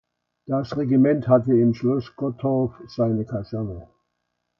[0.47, 3.87] Das Regiment hatte im Schloss Gottorf seine Kaserne.